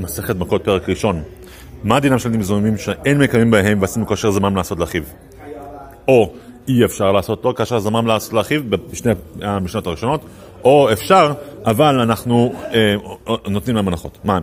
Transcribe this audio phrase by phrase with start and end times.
[0.00, 1.22] מסכת מכות פרק ראשון.
[1.84, 5.02] מה דינם של זוממים שאין מקיימים בהם ועשינו כושר זמם לעשות לאחיו?
[6.08, 6.32] או
[6.68, 9.12] אי אפשר לעשות אותו כאשר זמם לעשות לאחיו בשני
[9.42, 10.20] המשנות הראשונות,
[10.64, 11.32] או אפשר,
[11.66, 12.94] אבל אנחנו אה,
[13.48, 14.18] נותנים להם הנחות.
[14.24, 14.38] מה?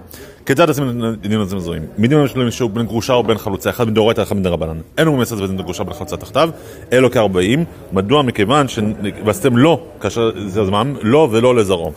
[0.45, 1.83] כיצד עושים דינים לזה מזוהים?
[1.97, 4.77] מדינים שלהם שהוא בן גרושה או בן חלוצה, אחד מדאורייתא, אחד מדרבנן.
[4.97, 6.49] אין הוא מסת בן גרושה בן חלוצה תחתיו,
[6.93, 7.65] אלו כארבעים.
[7.93, 8.21] מדוע?
[8.21, 11.91] מכיוון שווסתם לא, כאשר זה זמן, לא ולא לזרעו.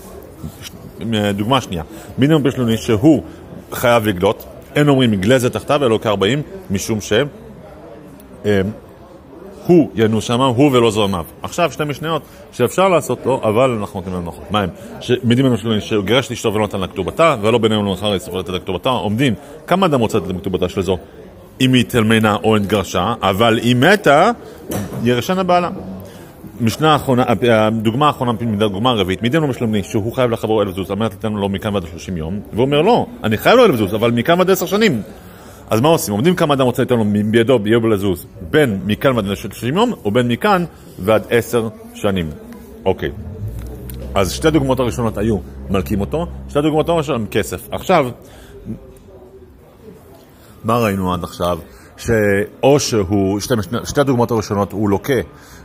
[1.36, 1.82] דוגמה שנייה,
[2.18, 3.22] מינימום בשלוני שהוא
[3.72, 4.44] חייב לגלות,
[4.76, 7.12] אין אומרים יגלזת תחתיו, אלו כארבעים, משום ש...
[8.46, 8.60] אה,
[9.66, 11.24] הוא ינוס שמה, הוא ולא זרמיו.
[11.42, 14.50] עכשיו שתי משניות שאפשר לעשות לו, אבל אנחנו נותנים להם נוחות.
[14.50, 14.68] מה הם?
[15.00, 18.48] שמדים לנו שלנו שגירש את אשתו ולא נתן לה כתובתה, ולא בינינו לאחר יספר לתת
[18.48, 19.34] לה כתובתה, עומדים.
[19.66, 20.98] כמה אדם רוצה לתת לה של זו?
[21.60, 24.30] אם היא תלמנה או התגרשה, אבל היא מתה,
[25.02, 25.70] ירשנה בעלה.
[26.60, 30.96] משנה האחרונה, הדוגמה האחרונה, דוגמה הרביעית, מדי לנו משלמני שהוא חייב לחברו אלף זוז על
[30.96, 33.94] מנת לתת לו מכאן ועד 30 יום, והוא אומר לא, אני חייב לו אלף זוז,
[33.94, 35.02] אבל מכאן ועד 10 שנים.
[35.70, 36.14] אז מה עושים?
[36.14, 40.10] עומדים כמה אדם רוצה לתת לו בידו ביום לזוז, בין מכאן ועד 30 יום, או
[40.10, 40.64] בין מכאן
[40.98, 42.30] ועד 10 שנים.
[42.84, 43.10] אוקיי.
[44.14, 45.38] אז שתי הדוגמאות הראשונות היו
[45.70, 47.68] מלקים אותו, שתי הדוגמאות הראשונות הם כסף.
[47.72, 48.10] עכשיו,
[50.64, 51.58] מה ראינו עד עכשיו?
[52.00, 55.14] שאו שהוא, שתי, שתי הדוגמאות הראשונות הוא לוקה,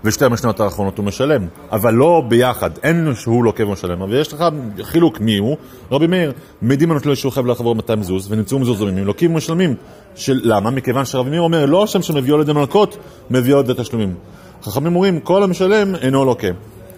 [0.04, 4.46] ושתי המשנות האחרונות הוא משלם, אבל לא ביחד, אין שהוא לוקה ומשלם, אבל יש לך
[4.84, 5.58] חילוק מי הוא,
[5.92, 9.76] רבי מאיר, מעידים לנו שהוא חייב לחבור 200 זוז, ונמצאו מזוזמים, לוקים ומשלמים,
[10.16, 10.72] של, למה?
[10.72, 12.98] מכיוון שרבי מאיר אומר, לא השם שמביאו לידי מלכות,
[13.30, 14.16] מביאו לידי תשלומים.
[14.64, 16.48] חכמים אומרים, כל המשלם אינו לוקה.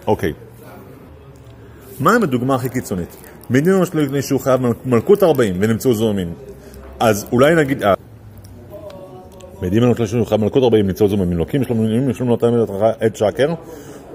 [0.06, 0.32] אוקיי.
[2.00, 3.16] מה עם הדוגמה הכי קיצונית?
[3.50, 6.32] מעידים לנו שהוא חייב מלכות 40 ונמצאו זורמים.
[7.00, 7.82] אז אולי נגיד...
[9.62, 12.70] מעידים לנו תלשון לך מלכות ארבעים ניצול זו ממלוקים, יש לנו נתן מלך
[13.00, 13.54] עת שקר,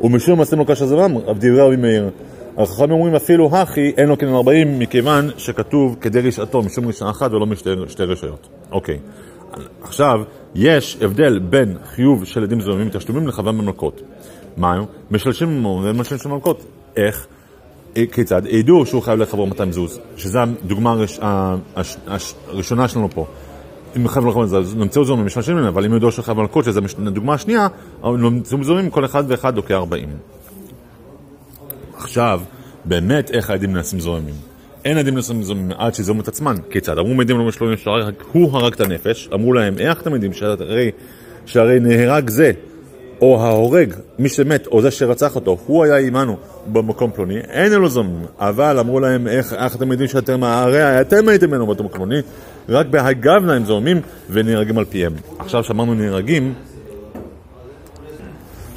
[0.02, 2.09] ומשום מעשים לו קשה זמם, דברי רבי מאיר.
[2.57, 7.31] החכמים אומרים אפילו הכי אין לו כנן ארבעים, מכיוון שכתוב כדי רשעתו, משום רשעה אחת
[7.31, 8.47] ולא משתי רשעות.
[8.72, 9.00] אוקיי.
[9.81, 10.19] עכשיו,
[10.56, 14.01] יש הבדל בין חיוב של עדים זוממים תשלומים לחווה במלכות.
[14.57, 14.84] מה הם?
[15.12, 16.66] משלשים ומשלשים של מלכות.
[16.96, 17.28] איך?
[18.12, 18.41] כיצד?
[18.50, 20.96] ידעו שהוא חייב לחבור 200 זוז, שזו הדוגמה
[22.47, 23.25] הראשונה שלנו פה.
[23.97, 27.33] אם חייב מלכות, אז נמצאו זורמים משתמשים ממנו, אבל אם ידעו שחייב מלכות, שזו הדוגמה
[27.33, 27.67] השנייה,
[28.03, 30.09] נמצאו זורמים כל אחד ואחד דוקא 40.
[31.97, 32.41] עכשיו,
[32.85, 34.33] באמת איך העדים נעשים זורמים?
[34.85, 36.55] אין עדים נעשים זורמים עד שזורמו את עצמן.
[36.69, 36.97] כיצד?
[36.97, 37.77] אמרו מדים לא משלומים
[38.31, 40.91] הוא הרג את הנפש, אמרו להם, איך אתם יודעים שהרי,
[41.45, 42.51] שהרי נהרג זה,
[43.21, 46.37] או ההורג, מי שמת, או זה שרצח אותו, הוא היה עמנו
[46.71, 48.25] במקום פלוני, אין אלו זוממים.
[48.39, 52.19] אבל אמרו להם, איך, איך אתם יודעים שאתם, הרי אתם הייתם ממנו במקום פלוני,
[52.69, 55.13] רק בהגבנה הם זורמים ונהרגים על פיהם.
[55.40, 56.53] עכשיו שאמרנו נהרגים,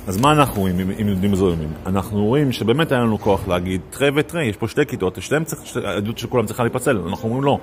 [0.06, 1.68] אז מה אנחנו רואים אם יודעים זורמים?
[1.86, 5.76] אנחנו רואים שבאמת היה לנו כוח להגיד תרי ותרי, יש פה שתי כיתות, שתיהן צריך,
[5.84, 7.58] העדות של כולם צריכה להיפצל, אנחנו אומרים לא.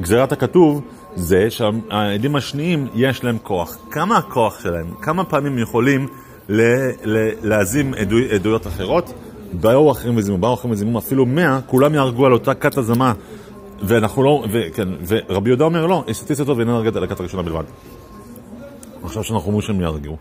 [0.00, 0.82] גזירת הכתוב
[1.14, 3.78] זה שהעדים השניים יש להם כוח.
[3.90, 4.86] כמה הכוח שלהם?
[5.02, 6.06] כמה פעמים יכולים
[6.48, 9.12] ל- ל- להזים עדו, עדויות אחרות?
[9.52, 13.12] באו אחרים וזימו, באו אחרים וזימו, אפילו מאה, כולם יהרגו על אותה כת הזמה
[13.82, 17.64] ואנחנו לא, וכן, ורבי יהודה אומר לא, יש סטטיסטיות ואיננה הרגת על הכת הראשונה בלבד.
[19.02, 20.16] עכשיו שאנחנו אומרים שהם יהרגו,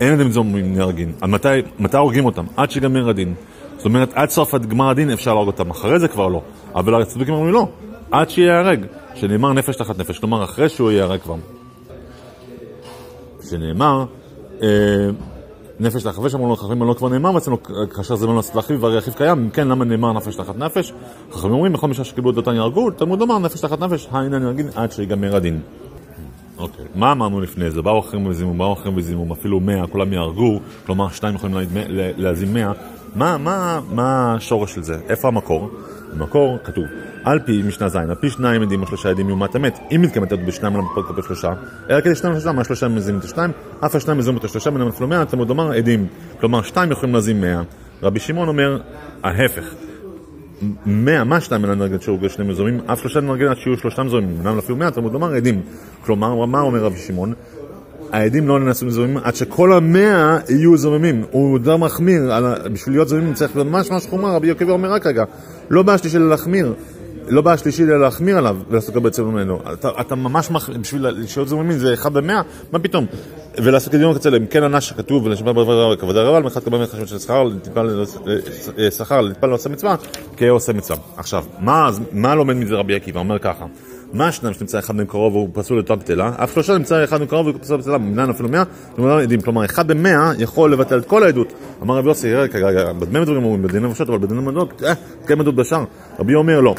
[0.00, 1.12] אין עדים זוממים נהרגים.
[1.20, 2.44] עד מתי, מתי הורגים אותם?
[2.56, 3.34] עד שיגמר הדין.
[3.76, 6.42] זאת אומרת, עד סוף גמר הדין אפשר להרוג אותם, אחרי זה כבר לא.
[6.74, 7.68] אבל הצדוקים אומרים לא,
[8.10, 11.34] עד שיהרג, שנאמר נפש תחת נפש, כלומר אחרי שהוא ייהרג כבר.
[13.50, 14.04] שנאמר,
[14.62, 14.68] אה,
[15.80, 17.62] נפש תחת נפש, אמרו לו חכמים לא כבר נאמר אצלנו
[17.94, 20.92] כאשר זה לא נעשה לאחיו והרי אחיו קיים, אם כן למה נאמר נפש תחת נפש?
[21.32, 24.68] חכמים אומרים בכל משעה שקיבלו את דתן יהרגו, תלמוד אמר נפש תחת נפש, הנה נהרגין
[24.74, 25.60] עד שיגמר הדין.
[26.58, 27.82] אוקיי, מה אמרנו לפני זה?
[27.82, 31.56] באו אחרים וזימום, באו אחרים וזימום, אפילו מאה, כולם יהרגו, כלומר שתיים יכולים
[32.16, 32.56] להזים
[33.16, 33.38] מאה,
[33.90, 34.96] מה השורש של זה?
[35.08, 35.70] איפה המקור?
[36.14, 36.84] במקור כתוב
[37.24, 39.78] על פי משנה ז', על פי שניים עדים או שלושה עדים יומת אמת.
[39.94, 41.52] אם מתקיימת עדות בשניים, למה פה שלושה?
[41.90, 43.50] אלא כדי שניים ושלושה, מה שלושה מזינים את השניים?
[43.84, 46.06] אף השניים מזינים את השלושה, בינם אפילו מאה, תלמוד לומר עדים.
[46.40, 47.62] כלומר, שתיים יכולים להזים מאה.
[48.02, 48.78] רבי שמעון אומר,
[49.22, 49.74] ההפך.
[50.86, 54.38] מאה, מה שתיים אינן נרגן שהורגל שני מזומים, אף שלושה נרגן עד שיהיו שלושתם זומים,
[54.38, 55.62] בינם אפילו מאה, תלמוד לומר עדים.
[56.04, 57.32] כלומר, מה אומר רבי שמעון?
[58.12, 61.24] העדים לא נעשו זוממים עד שכל המאה יהיו זוממים.
[61.30, 62.32] הוא די מחמיר,
[62.72, 65.24] בשביל להיות זוממים צריך ממש ממש חומר, רבי יוקבי אומר רק רגע,
[65.70, 66.72] לא בעיה שלישי להחמיר.
[67.28, 69.60] לא בעיה שלישי אלא להחמיר עליו ולעשות גם בעצם ממנו.
[69.72, 70.70] אתה, אתה ממש, מח...
[70.70, 72.42] בשביל להיות זוממים זה אחד במאה,
[72.72, 73.06] מה פתאום?
[73.58, 77.48] ולעשות כדיון אם כן ענש שכתוב ולשמר בדבר כבוד הרב, למחת קבל מחשבות של שכר,
[78.90, 79.96] שכר, לנטפל לעושה מצווה,
[80.36, 80.98] כעושה מצווה.
[81.16, 83.20] עכשיו, מה, מה לומד מזה רבי עקיבא?
[83.20, 83.64] אומר ככה.
[84.12, 86.32] מה השניים שנמצא אחד מהם קרוב והוא פסול לתורה בטלה?
[86.36, 88.62] אף שלושה נמצא אחד מהם קרוב והוא פסול בטלה, במנהל אפילו מאה,
[89.44, 91.52] כלומר אחד במאה יכול לבטל את כל העדות.
[91.82, 94.92] אמר רבי יוסי, רגע, בדמי דברים אומרים, בדיני נפשות, אבל בדיני מדות, אה,
[95.22, 95.84] תקיים עדות בשאר.
[96.18, 96.74] רבי אומר לא.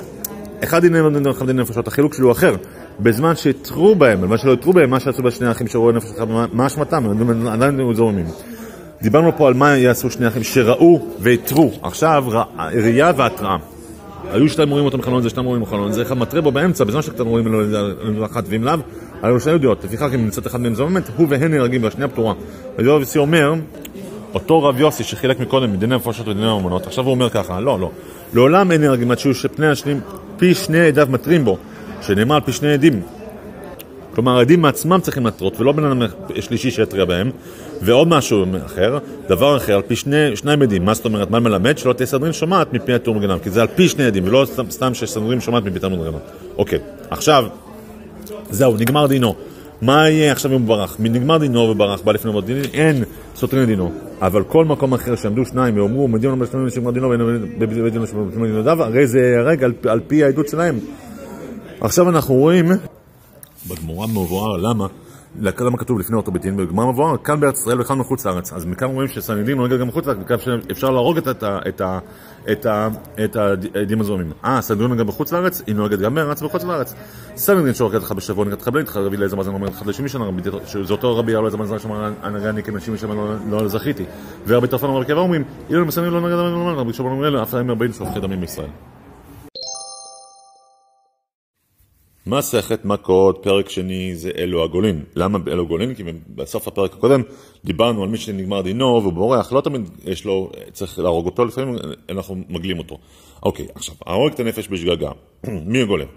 [0.63, 2.56] אחד דיני נפשות, אחד דיני נפשות, החילוק שלו אחר.
[3.00, 6.68] בזמן שהתרו בהם, בזמן שלא התרו בהם, מה שעשו בשני האחים שראו נפש אחד, מה
[6.68, 7.03] אשמתם?
[7.47, 8.25] עדיין זורמים.
[9.01, 11.71] דיברנו פה על מה יעשו שני אחים שראו והתרו.
[11.81, 12.25] עכשיו,
[12.74, 13.57] ראייה והתראה.
[14.31, 17.01] היו שתיים רואים אותם חלון זה, שתיים רואים חלון זה, אחד מתרה בו באמצע, בזמן
[17.01, 18.74] שאתם רואים אלו אחת ואם לאו,
[19.21, 22.33] היו שתי ידיעות, לפיכך אם נמצאת אחד מהם זוממת, הוא והן נהרגים והשנייה פטורה.
[22.79, 23.53] רבי יוסי אומר,
[24.33, 27.91] אותו רב יוסי שחילק מקודם מדיני המפרשות ודיני הממונות, עכשיו הוא אומר ככה, לא, לא,
[28.33, 30.00] לעולם אין נהרגים עד שיהיו שפני השנים,
[30.38, 31.57] פי שני עדיו מתרים בו,
[32.01, 33.01] שנאמר על פי שני עדים.
[34.18, 36.02] כלומר, העדים מעצמם צריכים להתרות, ולא בן אדם
[36.40, 37.31] שלישי שיתריע בהם.
[37.81, 38.98] ועוד משהו אחר,
[39.30, 41.78] דבר אחר, על פי שני, שניים עדים, מה זאת אומרת, מה מלמד?
[41.78, 44.72] שלא תהיה סדרין שומעת מפי התור מגנב, כי זה על פי שני עדים, ולא סתם,
[44.72, 46.14] סתם שסדרין שומעת מפי תור מגנב.
[46.58, 46.80] אוקיי,
[47.10, 47.46] עכשיו,
[48.50, 49.36] זהו, נגמר דינו.
[49.81, 50.96] מה יהיה עכשיו אם הוא ברח?
[51.00, 53.04] נגמר דינו וברח, בא לפני מות אין
[53.36, 53.92] סותרים לדינו.
[54.22, 57.10] אבל כל מקום אחר שעמדו שניים ואומרו, מדיון אומר שניים שנגמר דינו
[57.60, 60.80] ובית דין שנגמר דינו, הרי זה על, על פי העדות שלהם.
[61.81, 62.72] עכשיו אנחנו רואים,
[63.69, 64.88] בגמורה מבואר, למה?
[65.42, 68.54] למה כתוב לפני אותו ביתין, בגמר מבואר, כאן בארץ ישראל וכאן מחוץ לארץ.
[68.54, 70.38] אז מכאן רואים שסנהדרין נוהג גם מחוץ לארץ, מכאן
[70.72, 71.18] אפשר להרוג
[72.48, 74.31] את, העדים הזוהמים.
[74.46, 76.94] אה, סנהדרין נוהג בחוץ לארץ, היא נוהגת גם בארץ ובחוץ לארץ.
[77.36, 80.25] סנהדרין שהורגת לך בשבוע, נגד לך בלית, רבי אליעזר מזן אומר לך לשמי שנה,
[80.66, 83.12] שזה אותו רבי אליעזר מזן שאמר, אני כנשים שם
[83.50, 84.06] לא זכיתי.
[84.48, 86.38] ורבי טרפון אומר בקבע אומרים, אילו מסנהדרין לא נגד
[86.80, 87.58] רבי שמעון אומר, אף אחד
[88.22, 88.70] דמים בישראל.
[92.27, 95.03] מסכת מכות, פרק שני, זה אלו הגולים.
[95.15, 95.95] למה אלו הגולים?
[95.95, 96.03] כי
[96.35, 97.21] בסוף הפרק הקודם
[97.65, 101.75] דיברנו על מי שנגמר דינו והוא בורח, לא תמיד יש לו, צריך להרוג אותו, לפעמים
[102.09, 102.97] אנחנו מגלים אותו.
[103.44, 105.12] אוקיי, עכשיו, ההורג את הנפש בשגגה,
[105.71, 106.07] מי הגולם?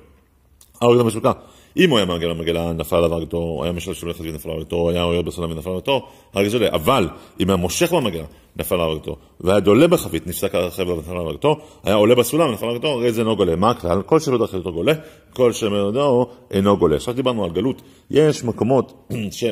[0.81, 1.33] ההורג את בשגגה.
[1.77, 5.03] אם הוא היה מעגל המגלה, נפל עליו הרגתו, היה משל שולח ונפל על הרגתו, היה
[5.03, 6.69] אוהב בסולם ונפל הרגתו, הרגתו עולה.
[6.73, 7.09] אבל
[7.41, 8.25] אם היה מושך במגלה,
[8.57, 13.13] נפל הרגתו, והיה דולה בחבית, נפסק החבל ונפל הרגתו, היה עולה בסולם ונפל הרגתו, הרי
[13.13, 13.57] זה אינו גולה.
[13.57, 14.03] מה הכלל?
[14.03, 14.93] כל שלא דרך אותו גולה,
[15.33, 16.97] כל שמרדו אינו גולה.
[16.97, 17.83] עכשיו דיברנו על גלות.
[18.11, 19.45] יש מקומות ש...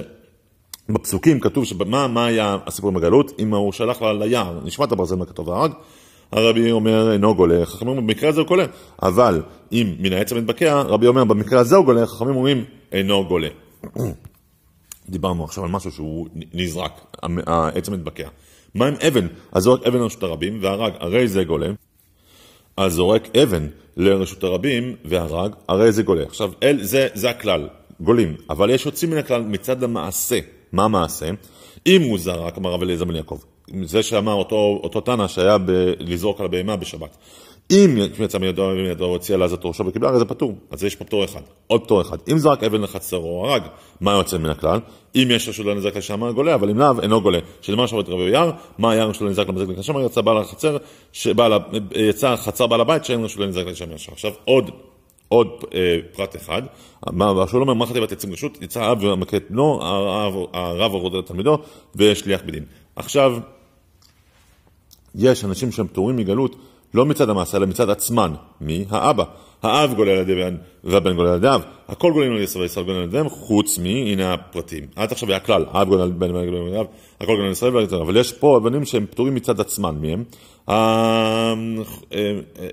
[0.89, 4.93] בפסוקים כתוב שמה מה היה הסיפור עם הגלות, אם הוא שלח לה ליער, נשמע את
[4.93, 5.73] הברזל מהכתוב והרג,
[6.33, 8.65] הרבי אומר אינו גולה, חכמים אומרים במקרה הזה הוא גולה,
[9.03, 9.43] אבל
[9.73, 13.49] אם מן העץ המתבקע, רבי אומר במקרה הזה הוא גולה, חכמים אומרים אינו גולה.
[15.09, 17.17] דיברנו עכשיו על משהו שהוא נזרק,
[17.47, 18.29] העץ המתבקע.
[18.75, 19.27] מה עם אבן?
[19.53, 21.69] אז זורק אבן לרשות הרבים והרג, הרי זה גולה.
[22.77, 23.67] אז זורק אבן
[23.97, 26.23] לרשות הרבים והרג, הרי זה גולה.
[26.23, 27.69] עכשיו, אל, זה, זה הכלל,
[28.01, 28.37] גולים.
[28.51, 30.39] אבל יש יוצאים מן הכלל מצד המעשה.
[30.73, 31.31] מה המעשה?
[31.87, 33.39] אם הוא זרק, אמר רב אליעזר בן יעקב,
[33.83, 37.17] זה שאמר אותו, אותו תנא שהיה ב- לזרוק על הבהמה בשבת.
[37.71, 40.55] אם יצא מידו ומידו הוציאה לעזת ראשו וקיבלה, הרי זה פטור.
[40.71, 41.41] אז יש פה פטור אחד.
[41.67, 42.19] עוד פטור אחד.
[42.33, 43.63] אם זרק אבן לחצרו, הרג,
[44.01, 44.81] מה יוצא מן הכלל?
[45.15, 47.39] אם יש רשות לנזק לשם, גולה, אבל אם לאו, אינו גולה.
[47.61, 50.77] שלמה שבת רבי יער, מה היה רשות לנזק למזק לשם, יצא בעל החצר,
[51.13, 51.53] שבעל,
[51.97, 53.87] יצא חצר בעל הבית שאין רשות לנזק לשם.
[54.13, 54.71] עכשיו עוד
[55.29, 56.63] עוד אה, פרט אחד,
[57.13, 59.81] מה שהוא אומר, מה חטיבת עצים רשות, יצא האב ומכה את בנו,
[60.53, 61.59] הרב הורד לתלמידו
[61.97, 62.65] ושליח בדין.
[62.97, 63.39] עכשיו,
[65.15, 66.57] יש אנשים שהם פטורים מגלות
[66.95, 68.33] לא מצד המעשה, אלא מצד עצמן.
[68.61, 68.85] מי?
[68.91, 69.25] האבא.
[69.63, 71.63] האב גולל על ידי בן והבן גולל על ידי אב.
[71.89, 73.85] הכל גולים על ישראל וישראל גולל על ידיהם, חוץ מ...
[73.85, 74.87] הנה הפרטים.
[74.97, 76.87] עד עכשיו היה כלל, האב גולל על בן והבן גולל על ידי אב,
[77.21, 79.95] הכל גולל על ישראל אבל יש פה אבנים שהם פטורים מצד עצמן.
[80.01, 80.25] מי הם?
[80.69, 81.55] אה,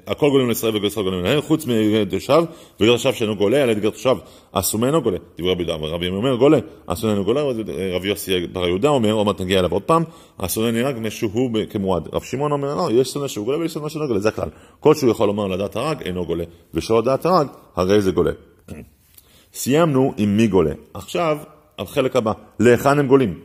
[0.08, 2.44] הכל גולים לישראל וישראל גולים עליהם, חוץ מגר תושב,
[2.80, 4.16] וגר תושב שאינו גולה, על ידי גר תושב,
[4.52, 5.18] אסור אינו גולה.
[5.38, 7.42] דברי רבי יהודה, רבי אומר גולה, אסור אינו גולה,
[7.94, 10.04] רבי יוסי בר יהודה אומר, עוד מעט נגיע אליו עוד פעם,
[10.38, 12.08] אסור אינו נהרג משהו כמועד.
[12.14, 14.50] רב שמעון אומר, לא, יש שונא שהוא גולה ויש שונא שאינו גולה, זה הכלל.
[14.80, 18.32] כל שהוא יכול לומר לדעת הרג, אינו גולה, ושלא לדעת הרג, הרי זה גולה.
[19.54, 20.72] סיימנו עם מי גולה.
[20.94, 21.38] עכשיו,
[21.80, 23.40] החלק הבא, להיכן הם גולים?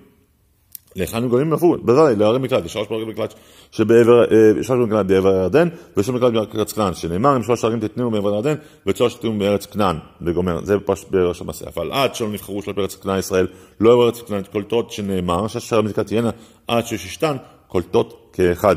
[0.97, 3.35] להיכן הם גולים נפו, בוודאי, לערי מקלט, יש שלוש פרקים מקלט
[3.73, 8.11] שבעבר, אה, שלוש מקלט בעבר הירדן, ושלוש מקלט בארץ כנען, שנאמר אם שלוש ערים תתנו
[8.11, 8.55] בעבר הירדן,
[8.87, 12.95] ושלוש תתנו בארץ כנען, וגומר, זה פשוט בראש המעשה, אבל עד שלא נבחרו שלוש בארץ
[12.95, 13.47] כנען ישראל,
[13.81, 16.31] לא יבוא ארץ כנען קולטות שנאמר, שש ערים מקלט תהיינה,
[16.69, 17.37] עד שששתן
[17.69, 18.77] קולטות כאחד.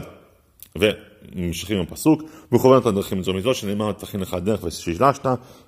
[0.75, 5.25] וממשיכים עם הפסוק, וכוון את הדרכים זו מזו, שנאמר תכין לך דרך וששלשת,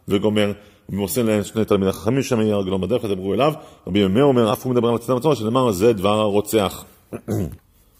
[0.07, 0.51] וגומר,
[0.89, 3.53] ומוסר להם שני תלמידי חכמים שם יהיה רגלו בדרך, ידברו אליו,
[3.87, 6.85] רבי מאיר אומר, אף הוא מדבר על הצדם עצמו, שנאמר זה דבר הרוצח.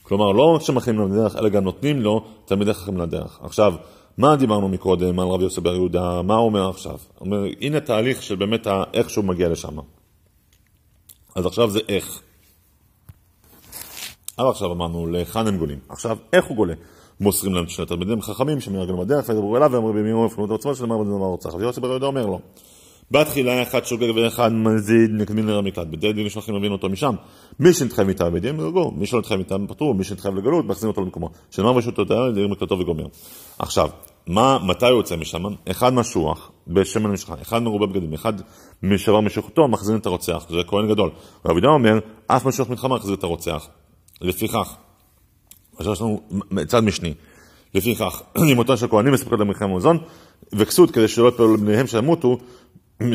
[0.04, 3.40] כלומר, לא שמכינים לו לדרך, אלא גם נותנים לו תלמידי חכמים לדרך.
[3.44, 3.74] עכשיו,
[4.18, 6.98] מה דיברנו מקודם על רבי יוסף בר יהודה, מה הוא אומר עכשיו?
[7.18, 9.78] הוא אומר, הנה תהליך של באמת איך שהוא מגיע לשם.
[11.36, 12.22] אז עכשיו זה איך.
[14.38, 15.80] עד עכשיו אמרנו להיכן הם גולים.
[15.90, 16.74] עכשיו, איך הוא גולה?
[17.20, 20.98] מוסרים להם שני תלמידים חכמים שמרגלו בדרך וידברו אליו ואמרו בימינו יפנו את עצמו שנאמר
[20.98, 21.54] בדבר רוצח.
[21.54, 22.40] רבי יוסי בר יהודה אומר לו
[23.12, 25.88] בתחילה אחד שוגג ואחד מזיד נקמים לרע מקלט.
[25.88, 27.16] בדי דין שולחים להבין אותו משם.
[27.60, 31.02] מי שנתחייב מטעם בדין ירגו, מי שלא נתחייב מטעם פטור, מי שנתחייב לגלות מחזירים אותו
[31.02, 31.30] למקומו.
[31.52, 33.06] שנאמר רשות הודעה לדין מקלטו וגומר.
[33.60, 33.90] עכשיו,
[34.28, 35.44] מה, מתי הוא יוצא משם?
[35.72, 38.34] אחד משוח בשמן המשחה, אחד מרובה בגדים, אחד
[38.84, 41.10] משבר משוחתו, מחזיר את הרוצח, זה כהן גדול.
[41.46, 43.68] רבי דוד אומר, אף משוח מלחמה מחזיר את הרוצח.
[44.22, 44.76] לפיכך,
[45.78, 46.22] עכשיו יש לנו
[46.68, 47.14] צד משני.
[47.76, 49.98] לפיכך, לימותו של כהנים מספקות למלחמה מזון,
[50.54, 52.38] וכסות כדי שלא יפלו לבניהם שימותו,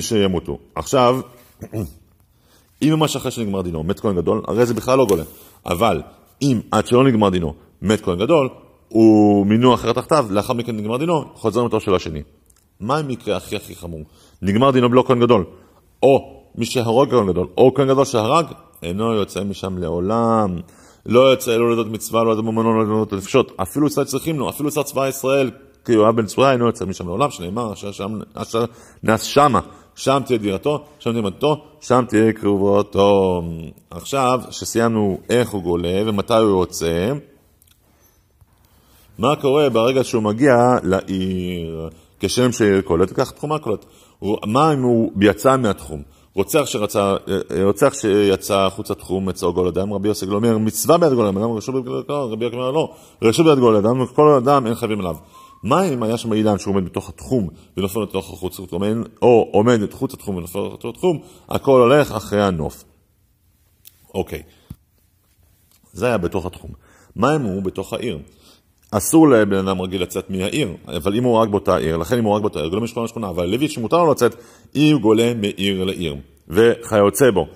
[0.00, 0.59] שימותו.
[0.75, 1.21] עכשיו,
[2.83, 5.23] אם ממש אחרי שנגמר דינו מת כהן גדול, הרי זה בכלל לא גולה.
[5.67, 6.02] אבל
[6.43, 8.49] אם עד שלא נגמר דינו מת כהן גדול,
[8.88, 12.23] הוא מינו אחר תחתיו, לאחר מכן נגמר דינו, חוזר מתו של השני.
[12.81, 14.00] מה המקרה הכי הכי חמור?
[14.43, 15.45] נגמר דינו בלא כהן גדול,
[16.02, 18.47] או מי שהרוג כהן גדול, או כהן גדול שהרג,
[18.83, 20.61] אינו יוצא משם לעולם.
[21.07, 23.52] לא יוצא לא לדעת מצווה, לא לדעת ממונו, לא לדעת נפשות.
[23.62, 25.50] אפילו שר צריכים לו, אפילו שר צבא ישראל,
[25.85, 27.73] כי הוא היה בן צבא, אינו יוצא משם לעולם, שנאמר,
[28.35, 28.64] אשר
[29.02, 29.61] נס שמה,
[29.95, 33.42] שם תהיה דירתו, שם תהיה מדתו, שם תהיה קרובותו.
[33.90, 37.12] עכשיו, שסיימנו איך הוא גולה ומתי הוא יוצא,
[39.19, 41.88] מה קורה ברגע שהוא מגיע לעיר?
[42.21, 43.85] כשם שעיר קולט, וכך תחומה קולט.
[44.47, 46.02] מה אם הוא יצא מהתחום?
[46.34, 47.16] רוצח, שרצה,
[47.64, 51.75] רוצח שיצא החוצה תחום מצאו גול אדם, רבי יוסק אומר, מצווה ביד גול אדם, רשום
[51.75, 55.00] ביד גול אדם, רבי יוסק אומר, לא, רשום ביד גול אדם, כל אדם אין חייבים
[55.00, 55.16] עליו.
[55.62, 58.60] מה אם היה שם אילן שהוא עומד בתוך התחום ונופל לתוך החוץ,
[59.22, 61.18] או עומד את חוץ התחום ונופל לתוך התחום,
[61.49, 62.84] הכל הולך אחרי הנוף.
[64.14, 64.42] אוקיי,
[65.92, 66.70] זה היה בתוך התחום.
[67.16, 68.18] מה אם הוא בתוך העיר?
[68.90, 72.35] אסור לבן אדם רגיל לצאת מהעיר, אבל אם הוא רק באותה עיר, לכן אם הוא
[72.35, 74.35] רק באותה עיר, גולה משכונה לשכונה, אבל לוי שמותר לו לצאת,
[74.75, 76.16] אם גולה מעיר לעיר,
[76.49, 77.47] וכיוצא בו.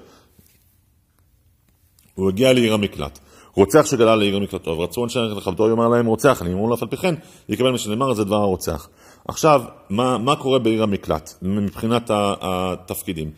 [2.15, 3.19] הוא הגיע לעיר המקלט.
[3.55, 6.89] רוצח שגלה לעיר המקלטו, ורצו אנשי לכבדו, יאמר להם רוצח, אני אמור לו אף על
[6.89, 7.15] פי כן,
[7.49, 8.89] יקבל מה שנאמר, זה דבר הרוצח.
[9.29, 13.31] עכשיו, מה, מה קורה בעיר המקלט, מבחינת התפקידים?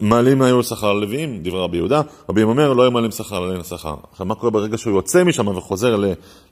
[0.00, 3.62] מעלים היו שכר ללוויים, דברי רבי יהודה, רבי יהודה אומר לא היו מעלים שכר ללוויים
[3.62, 3.94] שכר.
[4.10, 5.96] עכשיו מה קורה ברגע שהוא יוצא משם וחוזר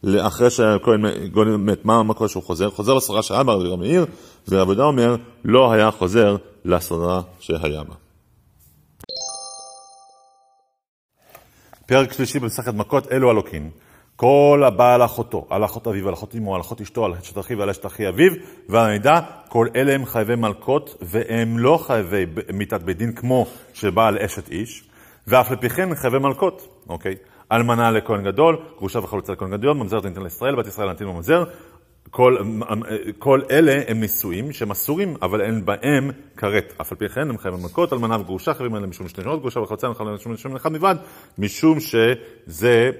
[0.02, 1.00] ל, אחרי שהכהן
[1.58, 2.70] מת, מה, מה קורה שהוא חוזר?
[2.70, 4.06] חוזר לשרה שהיה בה רבי מאיר,
[4.48, 7.94] ורבי יהודה אומר לא היה חוזר לשרה שהיה בה.
[11.86, 13.70] פרק שלישי במסכת מכות אלו אלוקים.
[14.16, 17.38] כל הבא על אחותו, על אחות אביו, על אחות אמו, על אחות אשתו, על אשת
[17.38, 18.32] אחיו ועל אשת אחי אביו,
[18.68, 24.18] ועל המידע, כל אלה הם חייבי מלכות, והם לא חייבי מיתת בית דין כמו שבעל
[24.18, 24.84] אשת איש,
[25.26, 27.14] ואף לפי כן חייבי מלכות, אוקיי?
[27.52, 31.44] אלמנה לכהן גדול, גרושה וחלוצה לכהן גדול, ממזרת ניתן לישראל, בת ישראל נתין בממזר,
[32.10, 32.36] כל,
[33.18, 36.72] כל אלה הם נישואים שהם אסורים, אבל אין בהם כרת.
[36.80, 39.60] אף על פי כן הם חייבים מלכות, אלמנה וגרושה חייבים עליהם משום שתי שנות, גרושה
[39.60, 40.94] וחלוצה חייבים משום אחד מלבד,
[41.38, 42.90] משום שזה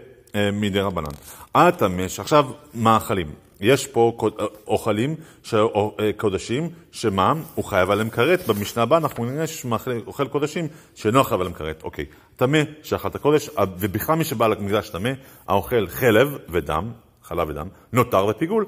[0.52, 1.10] מדי רבנן.
[1.54, 3.26] הטמש, עכשיו מאכלים.
[3.60, 5.14] יש פה אה, אוכלים,
[5.54, 7.34] אה, קודשים, שמה?
[7.54, 8.46] הוא חייב עליהם כרת.
[8.46, 9.66] במשנה הבאה אנחנו נראה שיש
[10.06, 11.82] אוכל קודשים שאינו חייב עליהם כרת.
[11.82, 12.04] אוקיי,
[12.36, 15.10] טמא שאכלת קודש, ובכלל מי שבא למקדש טמא,
[15.48, 16.90] האוכל חלב ודם,
[17.22, 18.66] חלב ודם, נותר בפיגול,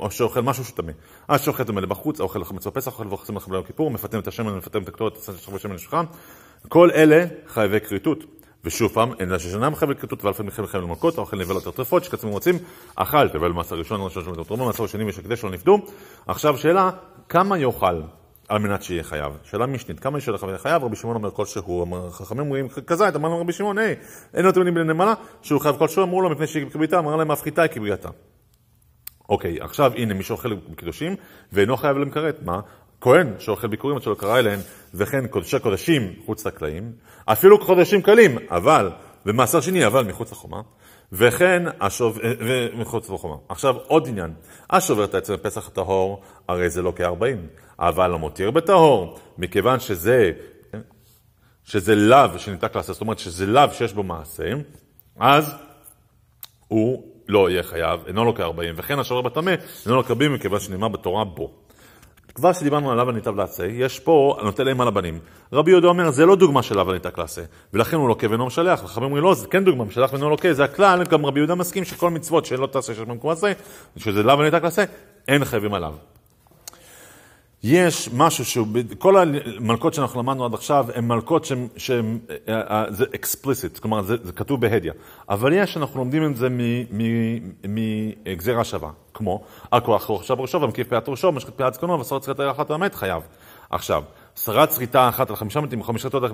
[0.00, 0.92] או שאוכל משהו שטמא.
[1.28, 4.56] אז שאוכל טמא לבחוץ, האוכל חמץ בפסח, אוכל וחצים לחם ביום כיפור, מפתם את השמן,
[4.56, 6.04] מפתם את הקטורת, את השמן לשולחן.
[6.68, 8.24] כל אלה חייבי כריתות.
[8.64, 12.32] ושוב פעם, אין לה ששנה מחבל כתות ואלפי מלחמת חבל מלכות, האוכל יותר טרפות, שקצמים
[12.32, 12.58] רוצים,
[12.96, 15.78] אכל, תבל מעשר ראשון, ראשון של תרומה, מעשר שני ושקדש לא נפדו.
[16.26, 16.90] עכשיו שאלה,
[17.28, 18.02] כמה יאכל
[18.48, 19.32] על מנת שיהיה חייב?
[19.44, 20.84] שאלה משנית, כמה יש לך חייב?
[20.84, 23.94] רבי שמעון אומר כלשהו, חכמים אומרים, כזית, אמר רבי שמעון, היי,
[24.34, 27.62] אין לו בני נמלה, שהוא חייב כלשהו, אמרו לו מפני שהיא כבריתה, אמר להם, הפחיתה
[27.62, 28.08] היא כבריתה.
[29.28, 31.16] אוקיי, עכשיו הנה מי שאוכל בקדושים
[31.52, 32.60] ואינו חייב למכרת, מה?
[33.04, 34.58] כהן שאוכל ביקורים עד שלא קרא אליהן,
[34.94, 36.92] וכן קודשי קודשים חוץ לקלעים,
[37.24, 38.90] אפילו קודשים קלים, אבל,
[39.26, 40.60] ומעשר שני, אבל מחוץ לחומה,
[41.12, 42.18] וכן השוב...
[42.22, 43.34] ומחוץ לחומה.
[43.48, 44.32] עכשיו עוד עניין,
[44.70, 47.46] השובר את העצם בפסח הטהור, הרי זה לא כארבעים,
[47.78, 50.30] אבל המותיר בטהור, מכיוון שזה,
[51.64, 54.50] שזה לאו שניתק לעשה, זאת אומרת שזה לאו שיש בו מעשה,
[55.20, 55.54] אז
[56.68, 59.54] הוא לא יהיה חייב, אינו לו כארבעים, וכן השובר בטמא,
[59.86, 61.63] אינו לו כרבים, מכיוון שנאמר בתורה בו.
[62.34, 65.18] כבר שדיברנו על לאו הניתב לעשה, יש פה נוטה להם על הבנים.
[65.52, 67.42] רבי יהודה אומר, זה לא דוגמה של לאו הניתק לעשה,
[67.74, 68.80] ולכן הוא לוקה ואינו משלח.
[68.80, 71.84] חכמים אומרים, לא, זה כן דוגמה, משלח ואינו לוקה, זה הכלל, גם רבי יהודה מסכים
[71.84, 73.52] שכל מצוות שלא תעשה שיש במקום הזה,
[73.96, 74.84] שזה לאו הניתק לעשה,
[75.28, 75.94] אין חייבים עליו.
[77.66, 78.66] יש משהו שהוא,
[78.98, 82.18] כל המלכות שאנחנו למדנו עד עכשיו הן מלכות שהן,
[82.48, 84.92] אה, אה, זה explicit, כלומר זה, זה כתוב בהדיא,
[85.28, 86.48] אבל יש, אנחנו לומדים את זה
[87.64, 92.50] מגזירה שווה, כמו על כוח ראשו בראשו ומקיף פאת ראשו, משחק פאת זקנו ושרת שריטה
[92.50, 93.22] אחת באמת חייב.
[93.70, 94.02] עכשיו,
[94.36, 96.30] שרת שריטה אחת על חמישה מתים, חמישה שריטות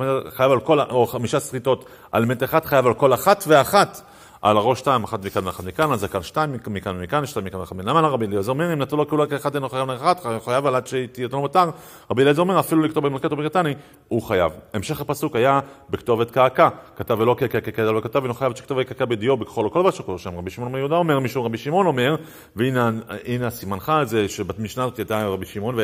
[0.90, 4.00] על חמישה שריטות על מת אחד חייב על כל אחת ואחת.
[4.42, 7.72] על הראש שתיים, אחת מכאן ואחת מכאן, על כאן שתיים, מכאן ומכאן, שתיים מכאן ואחת
[7.72, 7.88] מכאן.
[7.88, 10.86] למה לרבי אליעזר אומר, אם נתנו לו כולה כאחד אינו חייב לאחד, חייב על עד
[10.86, 11.70] שתהיה לו מותר.
[12.10, 13.74] רבי אליעזר אומר, אפילו לכתוב במלכת ובריטני,
[14.08, 14.52] הוא חייב.
[14.74, 19.36] המשך הפסוק היה בכתובת קעקע, כתב ולא קעקע, לא כתב, אינו חייב שכתוב קעקע בדיו,
[19.36, 20.38] בכחול או כל מה שקורה שם.
[20.38, 22.16] רבי שמעון יהודה אומר, מישהו רבי שמעון אומר,
[22.56, 25.76] והנה סימנך על זה, שבמשנה הזאת הייתה רבי קעקע,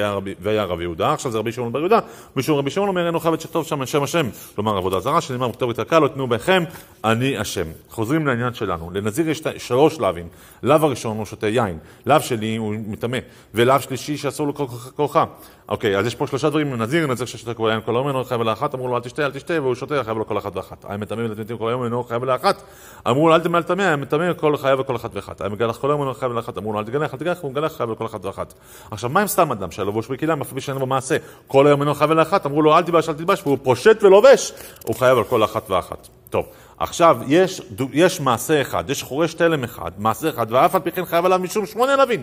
[8.37, 8.91] לא שלנו.
[8.95, 10.29] לנזיר יש שלוש לאווים.
[10.63, 13.19] לאו הראשון הוא שותה יין, לאו שני הוא מטמא,
[13.55, 14.55] ולאו שלישי שאסור לו
[14.97, 15.25] כוחה.
[15.69, 18.43] אוקיי, אז יש פה שלושה דברים לנזיר, נזיר ששותה כל יין כל היום אינו חייב
[18.43, 20.85] לאחת, אמרו לו אל תשתה, אל תשתה, והוא שותה, חייב לו כל אחת ואחת.
[20.89, 22.63] היה מטמא ולתמיתים כל היום אינו חייב לאחת,
[23.09, 25.41] אמרו לו אל תמא אל תמא, היה מטמא כל חייב לכל אחת ואחת.
[25.41, 27.77] היה מגלח כל היום אינו חייב לאחת, אמרו לו אל תגלח, אל תגלח, הוא מגלח
[27.77, 28.55] חייב לכל אחת ואחת.
[28.91, 31.95] עכשיו, מה עם סתם אדם שהיה לבוש בכליים, אף שאין בו מעשה, כל היום אינו
[31.95, 34.53] חייב לאחת, אמרו לו אל תלבש, אל תלבש, והוא פושט ולובש,
[34.85, 36.09] הוא חייב על כל אחת ואחת.
[36.31, 36.47] טוב,
[36.79, 37.61] עכשיו, יש,
[37.93, 41.39] יש מעשה אחד, יש חורש תלם אחד, מעשה אחד, ואף על פי כן חייב עליו
[41.39, 42.23] משום שמונה לווין.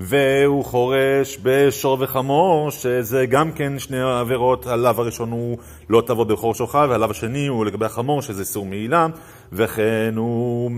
[0.00, 6.54] והוא חורש בשור וחמור, שזה גם כן שני עבירות, הלאו הראשון הוא לא תבוא בחור
[6.54, 9.06] שלך, והלאו השני הוא לגבי החמור, שזה איסור מעילה,
[9.52, 10.70] וכן הוא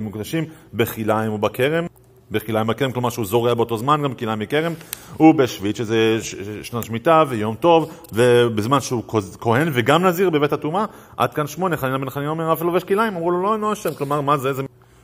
[0.00, 0.44] מוקדשים
[0.74, 1.86] בכליים ובכרם.
[2.32, 4.72] בכליים בכרם, כלומר שהוא זורע באותו זמן, גם כליים מכרם,
[5.20, 6.18] ובשביעית שזה
[6.62, 9.02] שנת שמיטה ויום טוב, ובזמן שהוא
[9.40, 10.84] כהן וגם נזיר בבית הטומאה,
[11.16, 13.94] עד כאן שמונה, חנינה בן חנינה אומר אף לובש כליים, אמרו לו לא, לא השם,
[13.94, 14.62] כלומר מה זה, זה...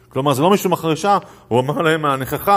[0.09, 1.19] כלומר זה לא משום החרישה,
[1.49, 2.57] הוא אמר להם הנכחה,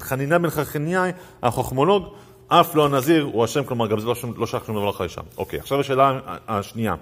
[0.00, 1.10] חנינה בן חכניאי,
[1.42, 2.04] החוכמולוג,
[2.48, 5.20] אף לא הנזיר הוא השם, כלומר גם זה לא, לא שייך שום דבר לחרישה.
[5.38, 6.94] אוקיי, עכשיו השאלה השנייה,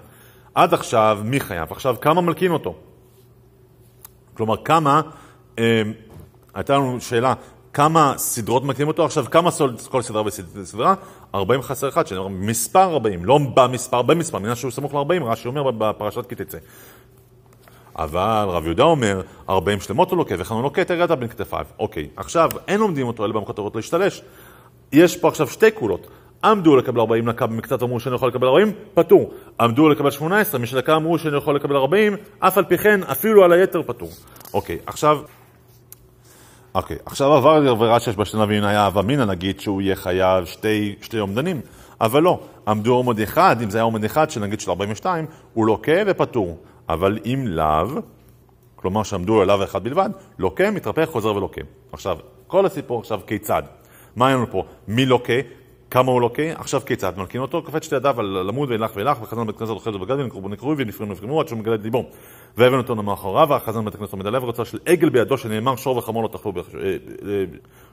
[0.55, 1.71] עד עכשיו מי חייב?
[1.71, 2.75] עכשיו כמה מלקים אותו?
[4.33, 5.01] כלומר כמה...
[6.57, 7.33] הייתה לנו שאלה,
[7.73, 9.49] כמה סדרות מקנים אותו, עכשיו כמה
[9.89, 10.23] כל סדרה
[10.55, 10.95] וסדרה?
[11.35, 15.47] 40 חסר אחד, שאני אומר מספר 40, לא במספר, במספר, בגלל שהוא סמוך ל-40, רש"י
[15.47, 16.57] אומר בפרשת כי תצא.
[17.95, 21.65] אבל רב יהודה אומר, 40 שלמות הוא לוקה, וכאן הוא לוקה את הרגעת בין כתפיו.
[21.79, 24.21] אוקיי, עכשיו, אין לומדים אותו אלא במקורות להשתלש.
[24.91, 26.07] יש פה עכשיו שתי קולות.
[26.43, 29.33] עמדו לקבל 40 לקה במקצת אמרו שאני יכול לקבל 40, פטור.
[29.59, 33.43] עמדו לקבל 18, מי שלקה אמרו שאני יכול לקבל 40, אף על פי כן, אפילו
[33.43, 34.09] על היתר פטור.
[34.53, 35.19] אוקיי, עכשיו,
[36.77, 40.95] אוקיי, עכשיו עבר עבירה שיש שתי נביאים היה הווה אמינא, נגיד שהוא יהיה חייב שתי,
[41.01, 41.61] שתי עומדנים,
[42.01, 45.91] אבל לא, עמדו עומד אחד, אם זה היה עומד אחד שנגיד של 42, הוא לוקה
[46.07, 46.57] ופטור,
[46.89, 47.87] אבל אם לאו,
[48.75, 50.09] כלומר שעמדו עליו אחד בלבד,
[50.39, 51.61] לוקה, מתרפך, חוזר ולוקה.
[51.91, 53.63] עכשיו, כל הסיפור עכשיו כיצד?
[54.15, 54.63] מה היה לנו פה?
[54.87, 55.33] מי לוקה?
[55.91, 56.43] כמה הוא לוקה?
[56.55, 57.13] עכשיו כיצד?
[57.17, 60.49] מלכין אותו, קופץ שתי ידיו על עמוד וילך וילך, וחזר לבית כנסת אוכל ובגד ונקרבו
[60.49, 62.05] נקרוי ונפרמו נפרמו עד שהוא מגלה את ליבו.
[62.57, 66.23] והבן אותו מאחוריו, והחזן בית הכנסת עומד עליו, ורצה של עגל בידו שנאמר שור וחמור
[66.23, 66.29] לא
[66.83, 67.45] אה,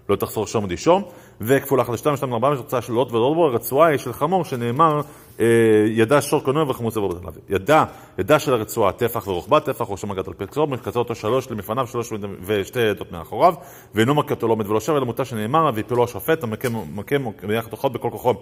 [0.08, 1.00] לא תחסור שום דישו,
[1.40, 5.00] וכפולה אחת לשתיים, שתיים ארבעה, ורצה של לוט ולוט בו, הרצועה היא של חמור שנאמר
[5.40, 5.46] אה,
[5.86, 7.32] ידע שור קנוע וחמוץ עבור בתליו.
[7.48, 7.84] ידע,
[8.18, 12.12] ידע של הרצועה, טפח ורוחבה, טפח ראשו מגד על פקצור, מקצר אותו שלוש למפניו, שלוש
[12.42, 13.54] ושתי עדות מאחוריו,
[13.94, 17.92] ואינו מכה אותו לא עומד ולא שב, אלא מוטה שנאמר, ויפלו השופט, המקם ביחד כוחות
[17.92, 18.34] בכל כוחו.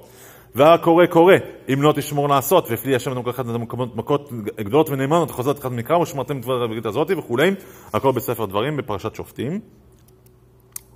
[0.55, 1.35] והקורא קורא,
[1.73, 3.45] אם לא תשמור לעשות, והפליא השם את אחד
[3.95, 7.51] מכות גדולות ונאמנות, חוזרת אחד מקרא, ושמרתם את דבר הברית הזאת וכולי,
[7.93, 9.61] הכל בספר דברים בפרשת שופטים.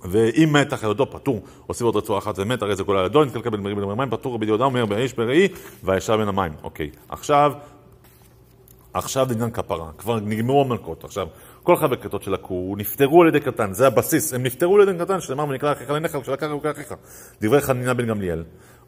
[0.03, 3.49] ואם מת אחרי ידו פטור, עושים עוד רצועה אחת ומת, הרי זה כל הידו, נתקלקל
[3.49, 5.47] בין מרים בין מים, פטור רבי יהודה אומר באיש בראי,
[5.83, 6.53] והישר בין המים.
[6.63, 7.53] אוקיי, עכשיו,
[8.93, 11.03] עכשיו עניין כפרה, כבר נגמרו המלכות.
[11.03, 11.27] עכשיו,
[11.63, 14.99] כל חברי כתות של הכור נפטרו על ידי קטן, זה הבסיס, הם נפטרו על ידי
[14.99, 16.93] קטן, שנאמר ונקרא אחיך לנחל, כשלקח הוא אחיך.
[17.41, 18.43] דברי חנינה בן גמליאל.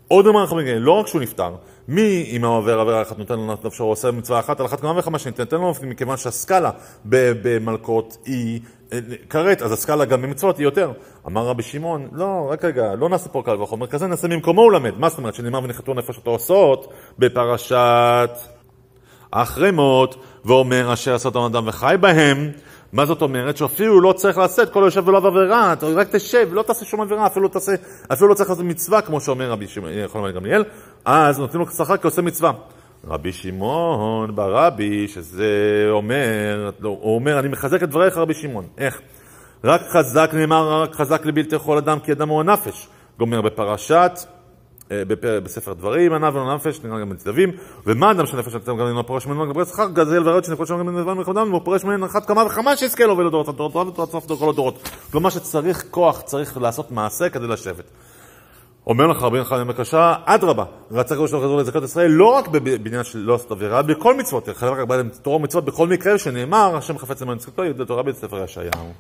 [0.07, 1.55] עוד אמר לך לא רק שהוא נפטר,
[1.87, 4.99] מי אם העובר עבירה אחת נותן לו נפשו, הוא עושה מצווה אחת, על אחת כמה
[4.99, 6.71] וכמה שניתן לו, מכיוון שהסקאלה
[7.05, 8.59] במלכות היא
[9.29, 10.91] כרת, אז הסקאלה גם במצוות היא יותר.
[11.27, 14.71] אמר רבי שמעון, לא, רק רגע, לא נעשה פה קל וחומר כזה, נעשה במקומו הוא
[14.71, 14.93] למד.
[14.97, 18.29] מה זאת אומרת, שנאמר ונחתו נפשות עושות בפרשת
[19.31, 22.51] אחרי מות, ואומר אשר עשה אותם אדם וחי בהם,
[22.93, 23.57] מה זאת אומרת?
[23.57, 27.25] שאפילו לא צריך לעשות כל יושב ולא עבירה, אתה רק תשב, לא תעשה שום עבירה,
[27.25, 27.71] אפילו, תעשה,
[28.13, 30.63] אפילו לא צריך לעשות מצווה, כמו שאומר רבי שמעון גמליאל,
[31.05, 32.51] אז נותנים לו שכר כעושה מצווה.
[33.07, 38.67] רבי שמעון ברבי, שזה אומר, לא, הוא אומר, אני מחזק את דבריך רבי שמעון.
[38.77, 39.01] איך?
[39.63, 42.87] רק חזק נאמר, רק חזק לבלתי כל אדם כי אדם הוא הנפש.
[43.19, 44.11] גומר בפרשת
[44.91, 45.03] אה,
[45.43, 47.51] בספר דברים, ענה ולא נפש, נראה גם בצדבים,
[47.85, 50.97] ומה אדם שנפש אתם גם אינו פורש ממנו לגבי שכר, גזל ורד שנפש שם גם
[50.97, 54.49] לבן וכבודם, והוא פורש ממנו אחת כמה וכמה שיזכה לו ולדורות הדורות, ותורת סוף כל
[54.49, 54.89] הדורות.
[55.11, 57.85] כלומר שצריך כוח, צריך לעשות מעשה כדי לשבת.
[58.89, 63.03] אומר לך רבי נחמן בקשה, אדרבה, רצה הקדוש ברוך הוא לזכות ישראל לא רק בעניין
[63.03, 66.97] של לא לעשות עבירה, בכל מצוות, חלק רק בעד תורה ומצוות בכל מקרה שנאמר, השם
[66.97, 68.91] חפץ למען צדקתו, יהודי תורה בספר ישעיהו.